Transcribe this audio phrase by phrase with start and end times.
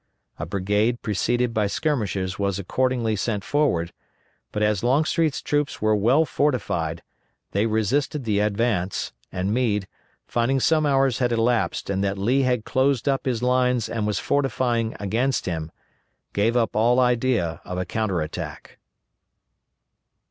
[0.39, 3.93] A brigade preceded by skirmishers was accordingly sent forward,
[4.51, 7.03] but as Longstreet's troops were well fortified,
[7.51, 9.87] they resisted the advance, and Meade
[10.25, 14.17] finding some hours had elapsed and that Lee had closed up his lines and was
[14.17, 15.71] fortifying against him
[16.33, 18.79] gave up all idea of a counter attack.